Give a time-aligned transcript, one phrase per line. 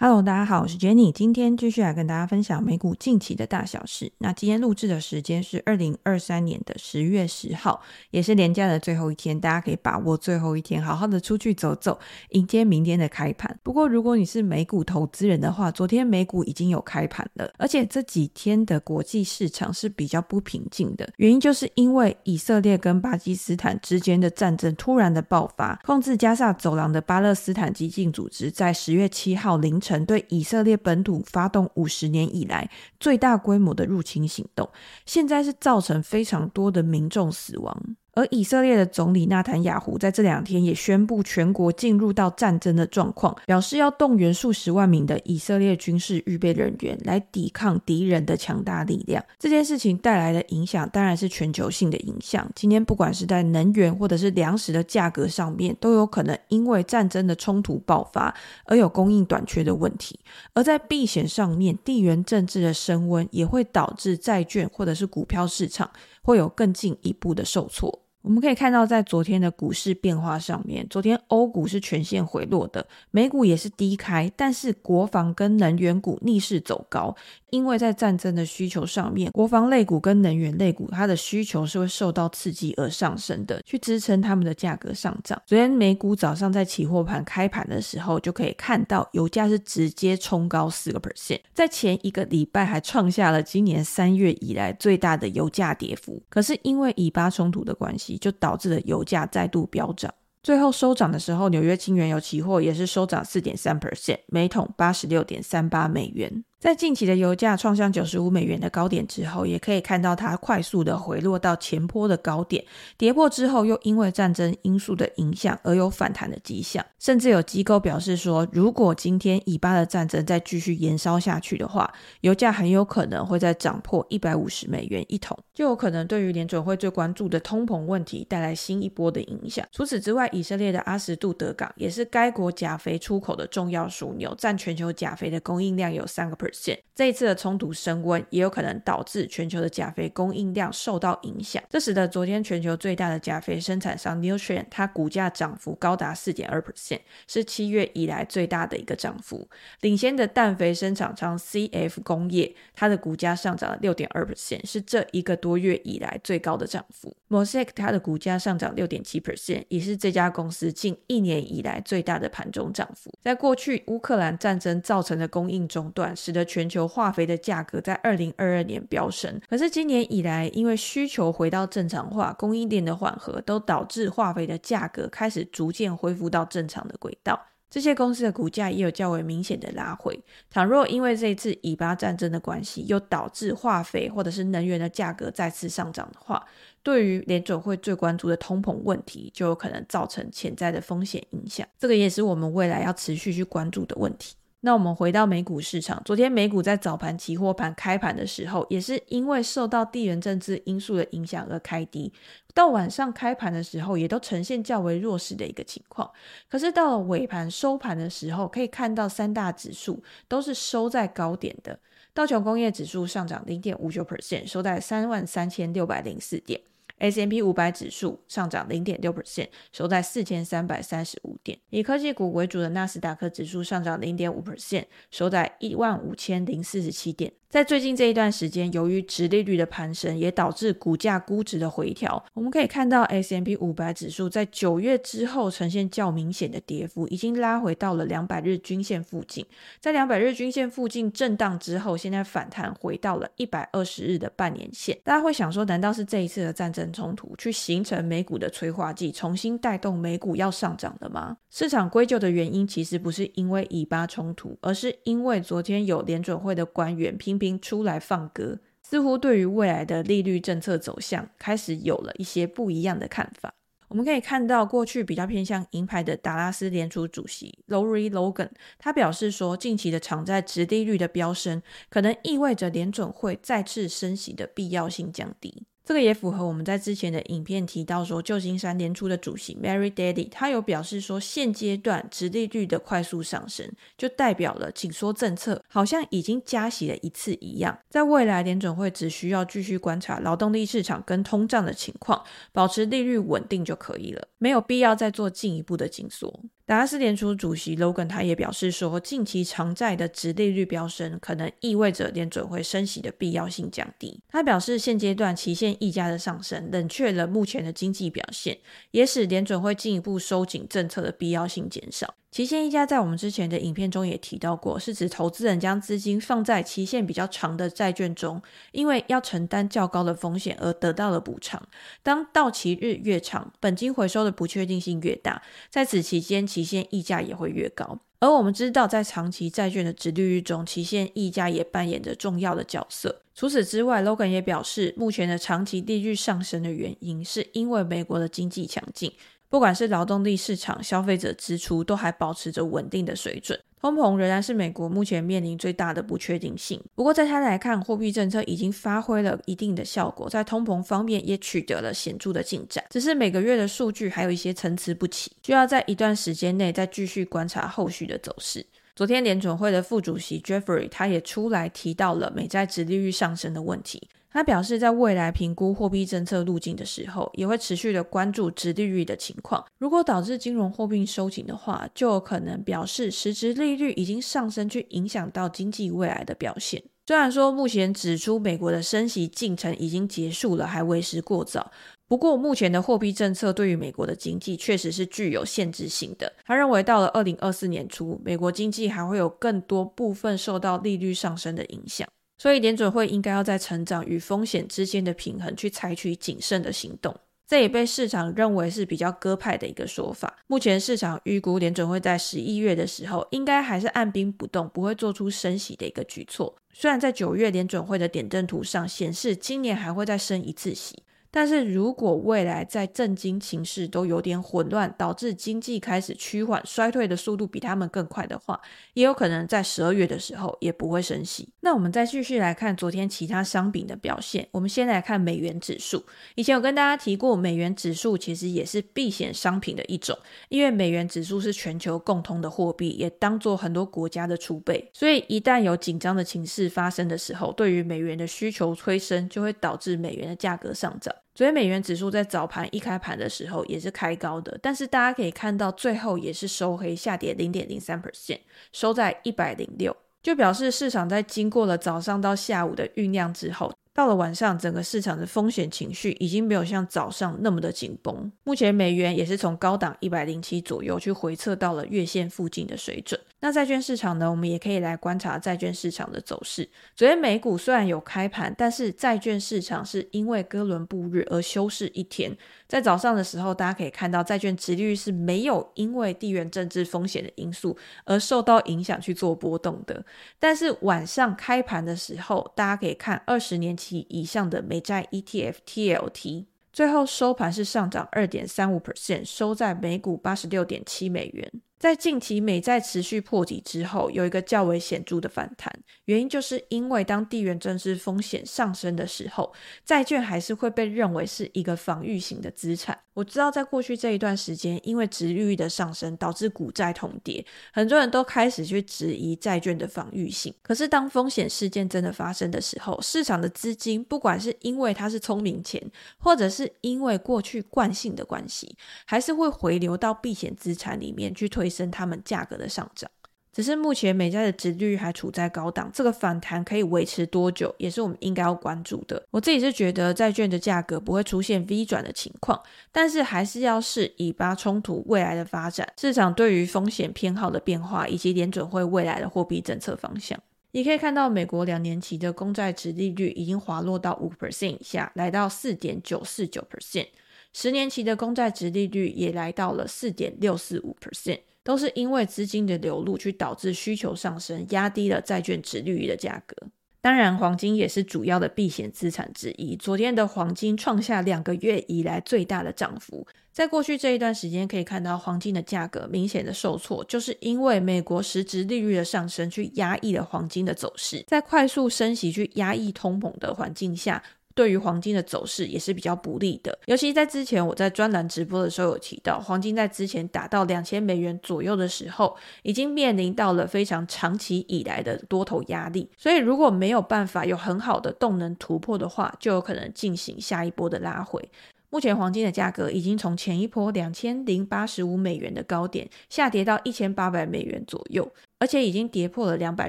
[0.00, 4.12] Hello，大家好，我是 Jenny，今天继续来跟大家分享美股近期的大小事。
[4.18, 7.82] 那今天录制的时间是二零二三年的十月十号，
[8.12, 11.98] 也是连假的最后一天，大家可以把握最后一天，好好的出去走走，
[12.28, 13.58] 迎接明天的开盘。
[13.64, 29.87] 不过，如果你是美股投资人的话，昨天美股已经有开盘了，而且这几天的国际市场是比较不平静的，原因就是因为以色列跟巴基斯坦之间的战争突然的爆发，控制加萨走廊的巴勒斯坦激进组织在十月七号凌晨。
[29.88, 32.68] 曾对以色列本土发动五十年以来
[33.00, 34.68] 最大规模的入侵行动，
[35.06, 37.96] 现在是造成非常多的民众死亡。
[38.18, 49.24] 而以色列的总理纳坦雅胡在这两天也宣布全国进入到战争的状况，表示要动员数十万名的以色列军事预备人员来抵抗敌人的强大力量。
[49.38, 52.50] 这件事情带来的影响当然是全球性的影响。
[52.56, 60.18] 今天不管是在能源或者是粮食的价格上面，都有可能因为战争的冲突爆发而有供应短缺的问题。
[60.54, 65.88] 而在避险上面，地缘政治的升温也会导致债券或者是股票市场
[66.20, 68.02] 会有更进一步的受挫。
[68.22, 77.14] 我们可以看到，在昨天的股市变化上面，昨天欧股是全线回落的，美股也是低开，但是国防跟能源股逆势走高，
[77.50, 85.40] 因为在战争的需求上面，国防类股跟能源类股它的需求是会受到刺激而上升的，去支撑他们的价格上涨。
[85.46, 96.20] 昨天美股早上在期货盘开盘的时候，就可以看到油价是直接冲高四个 percent，在前一个礼拜还创下了今年三月以来最大的油价跌幅。
[96.28, 106.44] 可是因为以巴冲突的关系，就导致了油价再度飙涨，最后收涨的时候，纽约轻原油期货也是收涨四点三 percent，每桶八十六点三八美元。
[106.60, 112.64] 在近期的油价创下九十五美元的高点之后，也可以看到它快速的回落到前坡的高点，
[112.96, 121.88] 跌破之后又因为战争因素的影响而有反弹的迹象，甚至有机构表示说，如果今天以巴的战争再继续延烧下去的话，
[122.22, 129.64] 油价很有可能会再涨破一百五十美元一桶，就有可能对于联准会最关注的通膨问题带来新一波的影响。
[129.70, 136.47] 除此之外，以色列的阿什杜德港也是该国钾肥出口的重要枢纽，占全球钾肥的供应量有三个 per。
[136.94, 149.48] 这一次的冲突升温，也有可能导致全球的钾肥供应量受到影响，这使得昨天全球最大的钾肥生产商 Nutrien 它股价涨幅高达四点二 percent，是七月以来最大的一个涨幅。
[149.82, 157.16] 领先的氮肥生产商 CF 工业，它的股价上涨了六点二 percent，是这一个多月以来最高的涨幅。
[157.28, 163.12] Mosaic 它的股价上涨六点七 percent，也是这家公司近一年以来最大的盘中涨幅。
[163.22, 177.40] 在过去乌克兰战争造成的供应中断，使得全球化肥的价格在二零二二年飙升，可是今年以来，因为需求回到正常化，供应链的缓和，都导致化肥的价格开始逐渐恢复到正常的轨道。
[177.70, 180.18] 这些公司的股价也有较为明显的拉回。
[180.48, 186.42] 倘若因为这一次以巴战争的关系，又导致化肥或者是能源的价格再次上涨的话，
[186.82, 191.68] 对于联准会最关注的通膨问题，就有可能造成潜在的风险影响。
[191.78, 194.34] 这个也是我们未来要持续去关注的问题。
[194.60, 202.12] 那我们回到美股市场，昨天美股在早盘期货盘开盘的时候，也是因为受到地缘政治因素的影响而开低，
[202.54, 206.10] 到晚上开盘的时候，也都呈现较为弱势的一个情况。
[206.48, 211.78] 可是到了尾盘收盘的时候，可以看到三大指数都是收在高点的，
[212.12, 216.60] 道琼工业指数上涨零点五九 percent，收在三万三千六百零四点。
[216.98, 221.58] S&P 五百指数上涨零点六 percent，收在四千三百三十五点。
[221.70, 227.32] 以科技股为主的纳斯达克指数上涨零点五 percent，收在一万五千零四十七点。
[227.50, 232.22] 在最近这一段时间，由于殖利率的攀升，也导致股价估值的回调。
[232.34, 239.46] 我们可以看到，S M P 五百指数在九月之后呈现较明显的跌幅，已经拉回到了两百日均线附近。
[239.80, 244.98] 在两百日均线附近震荡之后，现在反弹回到了一百二十日的半年线。
[245.02, 251.38] 大家会想说，难道是这一次的战争冲突去形成美股的催化剂，重新带动美股要上涨了吗？
[251.48, 257.37] 市场归咎的原因其实不是因为以巴冲突，而是因为昨天有联准会的官员拼。
[257.38, 263.54] 兵出来放歌，似乎对于未来的利率政策走向开始有了一些不一样的看法。
[263.88, 275.64] 我们可以看到，过去比较偏向鹰派的达拉斯联储主席 Lori Logan，他表示说，近期的长债殖利率的飙升，可能意味着联准会再次升息的必要性降低。
[275.88, 287.78] 这个也符合我们在之前的影片提到说，旧金山联储的主席 Mary Daly，他有表示说，现阶段殖利率的快速上升，就代表了紧缩政策好像已经加息了一次一样。
[287.88, 296.42] 在未来，联准会只需要继续观察劳动力市场跟通胀的情况，保持利率稳定就可以了，没有必要再做进一步的紧缩。
[296.68, 304.20] 达拉斯联储主席 Logan 他也表示说，近期长债的值利率飙升，可能意味着联准会升息的必要性降低。
[304.28, 308.58] 他表示，现阶段期限溢价的上升冷却了目前的经济表现，
[308.90, 312.14] 也使联准会进一步收紧政策的必要性减少。
[312.30, 318.40] 期限溢价在我们之前的影片中也提到过，是指投资人将资金放在期限比较长的债券中，
[318.72, 321.60] 因为要承担较高的风险而得到了补偿。
[322.02, 327.98] 当到期日越长，本金回收的不确定性越大，在此期间期限溢价也会越高。
[328.20, 333.22] 而我们知道，在长期债券的殖利率中，期限溢价也扮演着重要的角色。
[333.38, 339.12] 除此之外，Logan 也表示，目前的长期利率上升的原因，是因为美国的经济强劲。
[339.48, 343.56] 不管是劳动力市场、消费者支出，都还保持着稳定的水准。
[343.80, 346.82] 通膨仍然是美国目前面临最大的不确定性。
[346.96, 352.84] 不过，在他来看，货币政策已经发挥了一定的效果，在通膨方面也取得了显著的进展。
[352.90, 358.66] 只是每个月的数据还有一些参差不齐，需要在一段时间内再继续观察后续的走势。
[358.98, 364.08] 昨天，联准会的副主席 Jeffrey 他也出来提到了美债殖利率上升的问题。
[364.32, 369.64] 他表示，在未来评估货币政策路径的时候，也会持续的关注殖利率的情况。
[369.78, 376.82] 如果导致金融货币收紧的话，就有可能表示实质利率已经上升，去影响到经济未来的表现。
[377.06, 381.70] 虽然说目前指出美国的升息进程已经结束了，还为时过早。
[382.08, 386.32] 不过，目前的货币政策对于美国的经济确实是具有限制性的。
[386.46, 392.08] 他认为，到了二零二四年初，美国经济还会有更多部分受到利率上升的影响。
[392.38, 397.14] 所以，联准会应该要在成长与风险之间的平衡，去采取谨慎的行动。
[397.46, 400.36] 这也被市场认为是比较鸽派的一个说法。
[400.46, 406.54] 目前市场预估联准会在十一月的时候，应该还是按兵不动，不会做出升息的一个举措。
[406.72, 411.02] 虽然在九月联准会的点阵图上显示，今年还会再升一次息。
[411.30, 418.60] 但是如果未来在政经情势都有点混乱，导致经济开始趋缓衰退的速度比他们更快的话，
[418.94, 421.48] 也有可能在十二月的时候也不会升息。
[421.60, 424.48] 那我们再继续来看昨天其他商品的表现。
[424.50, 426.02] 我们先来看美元指数。
[426.34, 434.90] 以前有跟大家提过，美元指数其实也是避险商品的一种，因为美元指数是全球共通的货币，也当做很多国家的储备。
[434.92, 441.14] 所以一旦有紧张的情势发生的时候，对于美元的需求催生，就会导致美元的价格上涨。
[441.38, 448.40] 所以美元指数在早盘一开盘的时候也是开高的，但是大家可以看到最后也是收黑下跌零点零三 percent，
[448.72, 453.72] 收在一百零六，就表示市场在经过了早上到下午的酝酿之后。
[453.98, 458.30] 到了晚上，整个市场的风险情绪已经没有像早上那么的紧绷。
[458.44, 463.20] 目前美元也是从高档一百零七左右去回测到了月线附近的水准。
[463.40, 464.30] 那债券市场呢？
[464.30, 466.68] 我们也可以来观察债券市场的走势。
[466.94, 472.36] 昨天美股虽然有开盘，但是债券市场是因为哥伦布日而休市一天。
[472.68, 477.74] 在早上的时候，大家可以看到债券殖利率是没有因为地缘政治风险的因素
[478.04, 480.04] 而受到影响去做波动的。
[480.38, 491.50] 但是晚上开盘的时候，大家可以看二十年期以上的美债 ETF TLT，最后收盘是上涨二点三五 percent，收在每股八十六点七美元。
[491.78, 495.72] 在近期美债持续破底之后，有一个较为显著的反弹，
[496.06, 499.52] 原因就是因为当地缘政治风险上升的时候，
[499.84, 502.98] 债券还是会被认为是一个防御型的资产。
[503.14, 510.54] 我知道在过去这一段时间，因为值率的上升导致股债同跌，很多人都开始去质疑债券的防御性。
[510.62, 515.80] 可是当风险事件真的发生的时候，市场的资金不管是因为它是聪明钱，
[516.18, 521.67] 或者是因为过去惯性的关系，还是会回流到避险资产里面去推。
[521.68, 523.10] 提升他们价格的上涨，
[523.52, 529.22] 只是目前美债的殖利率还处在高档，这个反弹可以维持多久，也是我们应该要关注的。
[529.30, 532.58] 我自己是觉得债券的价格不会出现 V 转的情况，
[532.90, 540.40] 但是还是要视以巴冲突未来的发展、市场对于风险偏好的变化，以及联准会未来的货币政策方向。
[540.70, 547.08] 你可以看到，美国两年期的公债殖利率已经滑落到五 percent 以下，来到四点九四九 percent，
[547.52, 551.40] 十年期的公债殖利率也来到了四点六四五 percent。
[551.68, 556.56] 都是因为资金的流入去导致需求上升，压低了债券殖利率的价格。
[557.02, 559.76] 当然，黄金也是主要的避险资产之一。
[559.76, 563.26] 昨天的黄金创下两个月以来最大的涨幅。
[563.52, 574.22] 在过去这一段时间，可以看到黄金的价格明显的受挫，就是因为美国实质利率的上升去压抑了黄金的走势，在快速升息去压抑通膨的环境下。
[574.58, 591.48] 对于黄金的走势也是比较不利的，尤其在之前我在专栏直播的时候有提到，黄金在之前达到两千美元左右的时候，已经面临到了非常长期以来的多头压力，所以如果没有办法有很好的动能突破的话，就有可能进行下一波的拉回。
[591.90, 599.88] 目前黄金的价格已经从前一波两千零八十五美元的高点下跌到一千八百美元左右，而且已经跌破了两百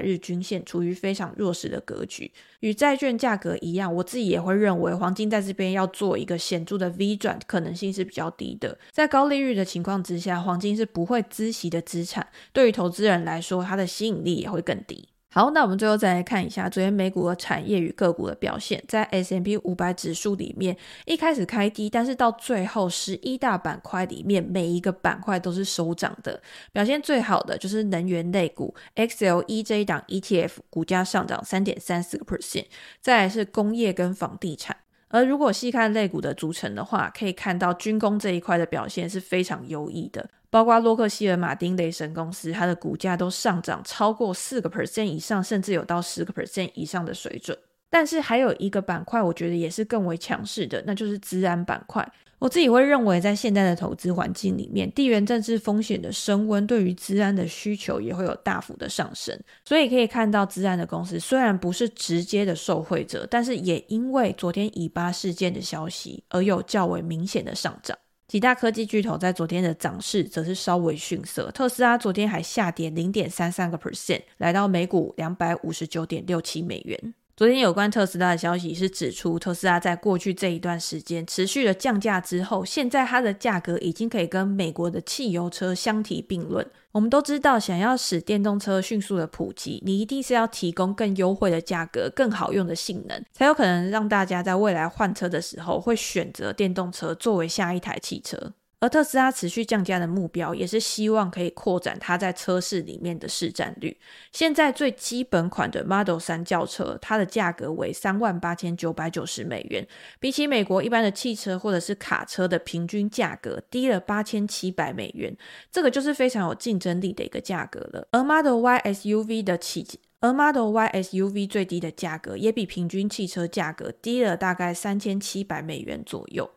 [0.00, 2.30] 日均线，处于非常弱势的格局。
[2.60, 8.78] 与债券价格一样，我自己也会认为黄金在这边要做一个显著的 V 转，可能性是比较低的。
[8.90, 15.09] 在高利率的情况之下，黄金是不会孳息的资产，对于投资人来说，它的吸引力也会更低。
[15.32, 18.82] 好，那我们最后再来看一下昨天美股的产业与个股的表现。
[18.88, 26.42] 在 S M P 五百指数里面，一开始开低，但是到最后十一大板块里面，每一个板块都是收涨的。
[26.72, 32.64] 表现最好的就是能源类股，XLE 这一档 ETF 股价上涨三点三四个 percent。
[33.00, 34.76] 再来是工业跟房地产。
[35.10, 47.58] 而如果细看类股的组成的话，可以看到军工这一块的表现是非常优异的，包括洛克希尔马丁雷神公司，它的股价都上涨超过四个 percent 以上，甚至有到十个 percent 以上的水准。
[47.90, 52.08] 但是还有一个板块，我觉得也是更为强势的，那就是资安板块。
[52.40, 59.38] 我自己会认为，在现在的投资环境里面，地缘政治风险的升温，对于资安的需求也会有大幅的上升。
[59.62, 67.96] 所以可以看到，资安的公司虽然不是直接的受惠者，但是也因为昨天以巴事件的消息而有较为明显的上涨。
[68.26, 77.14] 几大科技巨头在昨天的涨势则是稍微逊色，特斯拉昨天还下跌零点三三个 percent，来到每股两百五十九点六七美元。
[77.40, 86.70] 昨天有关特斯拉的消息是指出，特斯拉在过去这一段时间持续的降价之后，现在它的价格已经可以跟美国的汽油车相提并论。
[86.92, 98.52] 我们都知道，想要使电动车迅速的普及，你一定是要提供更优惠的价格、更好用的性能，才有可能让大家在未来换车的时候会选择电动车作为下一台汽车。
[98.80, 103.94] 而特斯拉持续降价的目标，也是希望可以扩展它在车市里面的市占率。
[104.32, 109.86] 现在最基本款的 Model 3轿车，它的价格为三万八千九百九十美元，
[110.18, 115.36] 比起美国一般的汽车或者是卡车的平均价格低了八千七百美元，
[115.70, 118.08] 这个就是非常有竞争力的一个价格了。
[118.12, 119.86] 而 Model Y SUV 的起，
[120.20, 126.50] 而 Model Y SUV 最低的价格也比平均汽车价格低了大概三千七百美元左右。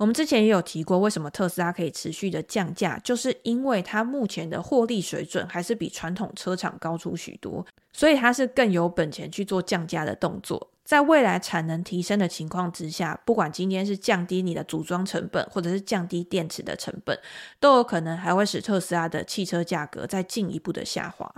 [0.00, 10.70] 我们之前也有提过，为什么特斯拉可以持续的降价，就是因为它目前的获利水准还是比传统车厂高出许多，所以它是更有本钱去做降价的动作。
[10.84, 17.18] 在未来产能提升的情况之下，不管今天是降低你的组装成本，或者是降低电池的成本，
[17.60, 21.30] 都有可能还会使特斯拉的汽车价格再进一步的下滑。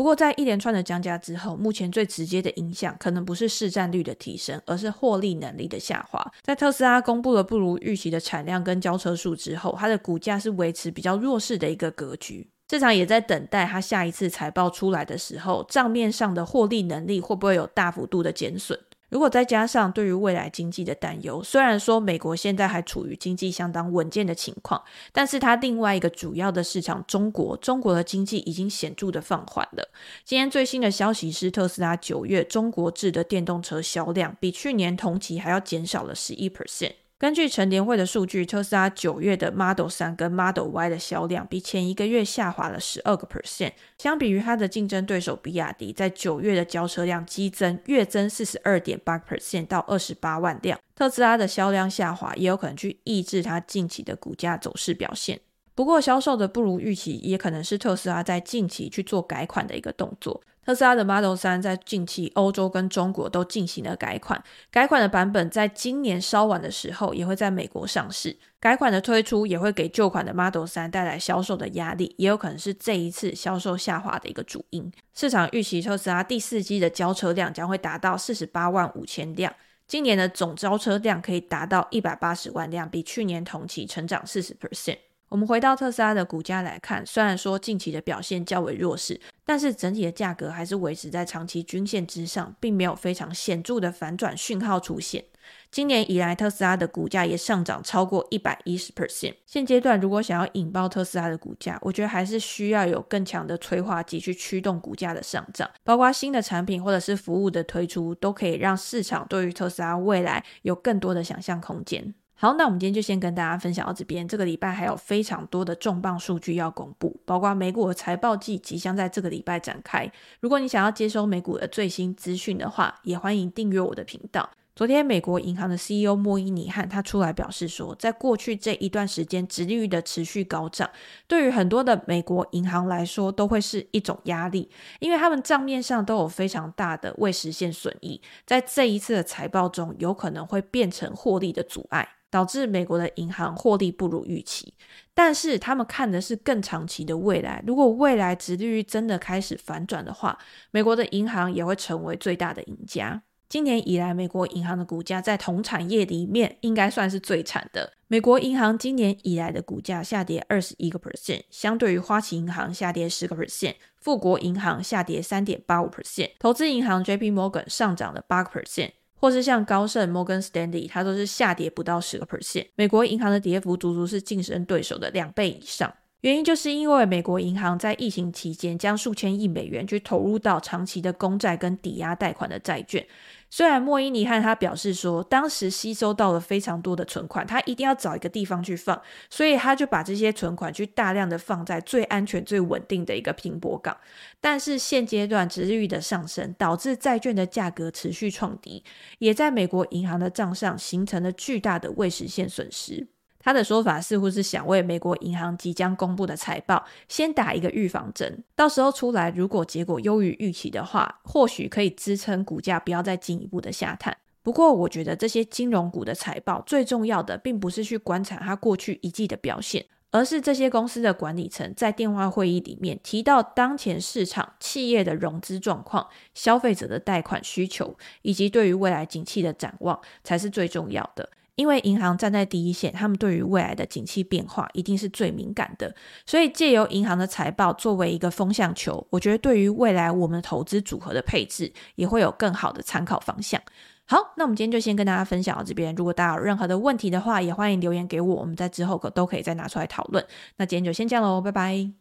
[0.00, 6.26] 不过，在一连串的降价之后，目前最直接的影响可能不是市占率的提升，而是获利能力的下滑。
[6.42, 12.48] 在特斯拉公布了不如预期的产量跟交车数之后，它的股价是维持比较弱势的一个格局。
[12.70, 18.80] 市场也在等待它下一次财报出来的时候，账面上的获利能力会不会有大幅度的减损。
[19.10, 29.90] 如果再加上对于未来经济的担忧，虽然说美国现在还处于经济相当稳健的情况，但是它另外一个主要的市场中国，中国的经济已经显著的放缓了。
[30.24, 36.92] 今天最新的消息是，特斯拉九月中国制的电动车销量比去年同期还要减少了十一 percent。
[37.20, 43.72] 根据乘联会的数据，特斯拉九月的 Model 3跟 Model Y 的销量比前一个月下滑了十二个 percent。
[43.98, 50.80] 相比于它的竞争对手比亚迪，在九月的交车量激增，月增四十二点八 percent 到二十八万辆。
[50.96, 55.38] 特斯拉的销量下滑，也有可能去抑制它近期的股价走势表现。
[55.74, 60.40] 不过，销售的不如预期，也可能是特斯拉在近期去做改款的一个动作。
[60.70, 68.36] 特斯拉的 Model 3在近期欧洲跟中国都进行了改款，改款的版本在今年稍晚的时候也会在美国上市。
[68.60, 74.88] 改款的推出也会给旧款的 Model 3带来销售的压力，也有可能是这一次销售下滑的一个主因。
[75.12, 79.52] 市场预期特斯拉第四季的交车量将会达到四十八万五千辆，
[79.88, 84.98] 今年的总交车量可以达到一百八十万辆，比去年同期成长四十 percent。
[85.30, 95.24] 我们回到特斯拉的股价来看，虽然说近期的表现较为弱势，但是整体的价格还是维持在长期均线之上，并没有非常显著的反转讯号出现。
[95.70, 99.34] 今年以来，特斯拉的股价也上涨超过一百一十 percent。
[99.46, 112.14] 现阶段如果想要引爆特斯拉的股价，我觉得还是需要有更强的催化剂去驱动股价的上涨，包括新的产品或者是服务的推出，都可以让市场对于特斯拉未来有更多的想象空间。
[112.42, 114.26] 好，那我们今天就先跟大家分享到这边。
[114.26, 120.10] 这个礼拜还有非常多的重磅数据要公布，包括美股的财报季即将在这个礼拜展开。
[120.40, 124.48] 如果你想要接收美股的最新资讯的话，也欢迎订阅我的频道。
[124.74, 130.88] 昨天，美国银行的 CEO 莫伊尼汉他出来表示说，在过去这一段时间，殖利率的持续高涨，
[131.28, 134.70] 对于很多的美国银行来说，都会是一种压力，
[135.00, 144.72] 因为他们账面上都有非常大的未实现损益，在这一次的财报中，有可能会变成获利的阻碍，导致美国的银行获利不如预期。
[145.12, 150.38] 但是他们看的是更长期的未来，如果未来殖利率真的开始反转的话，
[150.70, 153.22] 美国的银行也会成为最大的赢家。
[153.48, 157.94] 今年以来，美国银行的股价在同产业里面应该算是最惨的。
[158.06, 172.66] 美国银行今年以来的股价下跌二十一个 percent，相对于花旗银行下跌十个 percent，富国银行下跌三点八五 percent，投资银行 JP Morgan 上涨了八个 percent，或是像高盛 Morgan Stanley，它都是下跌不到十个 percent。
[172.74, 175.92] 美国银行的跌幅足足是竞争对手的两倍以上。
[176.22, 183.06] 原因就是因为美国银行在疫情期间将数千亿美元去投入到长期的公债跟抵押贷款的债券。
[183.50, 193.96] 虽然莫伊尼汉他表示说，当时吸收到了非常多的存款，他一定要找一个地方去放，所以他就把这些存款去大量的放在最安全、最稳定的一个停泊港。
[194.40, 198.84] 但是现阶段值率的上升，导致债券的价格持续创低，
[199.18, 203.08] 也在美国银行的账上形成了巨大的未实现损失。
[203.42, 214.16] 他的说法似乎是想为美国银行即将公布的财报先打一个预防针，到时候出来如果结果优于预期的话，或许可以支撑股价不要再进一步的下探。
[214.42, 231.28] 不过，我觉得这些金融股的财报最重要的，并不是去观察它过去一季的表现，而是这些公司的管理层在电话会议里面提到当前市场企业的融资状况、消费者的贷款需求，以及对于未来景气的展望，才是最重要的。
[231.60, 243.60] 因为银行站在第一线，他们对于未来的景气变化一定是最敏感的，所以借由银行的财报作为一个风向球，我觉得对于未来我们投资组合的配置也会有更好的参考方向。
[244.06, 250.26] 好，那我们今天就先跟大家分享到这边，如果大家有任何的问题的话，也欢迎留言给我，我们在之后可都可以再拿出来讨论。
[250.56, 251.99] 那今天就先这样喽，拜拜。